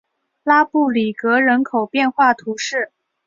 [0.43, 2.91] 拉布里格人口变化图示